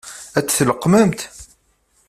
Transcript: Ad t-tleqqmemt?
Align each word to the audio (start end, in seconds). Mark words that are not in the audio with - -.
Ad 0.37 0.45
t-tleqqmemt? 0.45 1.19